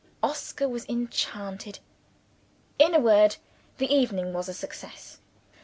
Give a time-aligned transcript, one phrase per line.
[0.23, 1.77] Oscar was enchanted.
[2.79, 3.35] In a word,
[3.77, 5.19] the evening was a success.